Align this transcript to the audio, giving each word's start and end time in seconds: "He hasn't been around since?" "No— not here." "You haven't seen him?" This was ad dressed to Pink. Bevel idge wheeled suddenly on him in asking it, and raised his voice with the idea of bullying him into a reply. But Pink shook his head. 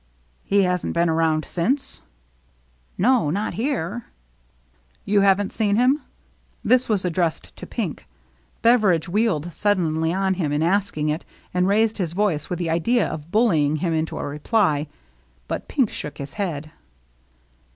"He 0.43 0.63
hasn't 0.63 0.93
been 0.95 1.09
around 1.09 1.45
since?" 1.45 2.01
"No— 2.97 3.29
not 3.29 3.53
here." 3.53 4.05
"You 5.05 5.21
haven't 5.21 5.53
seen 5.53 5.75
him?" 5.75 6.01
This 6.63 6.89
was 6.89 7.05
ad 7.05 7.13
dressed 7.13 7.55
to 7.57 7.67
Pink. 7.67 8.07
Bevel 8.63 8.89
idge 8.97 9.07
wheeled 9.07 9.53
suddenly 9.53 10.11
on 10.11 10.33
him 10.33 10.51
in 10.51 10.63
asking 10.63 11.09
it, 11.09 11.23
and 11.53 11.67
raised 11.67 11.99
his 11.99 12.13
voice 12.13 12.49
with 12.49 12.57
the 12.57 12.71
idea 12.71 13.07
of 13.07 13.29
bullying 13.29 13.75
him 13.75 13.93
into 13.93 14.17
a 14.17 14.25
reply. 14.25 14.87
But 15.47 15.67
Pink 15.67 15.91
shook 15.91 16.17
his 16.17 16.33
head. 16.33 16.71